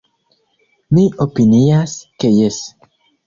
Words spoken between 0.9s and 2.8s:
Mi opinias ke jes.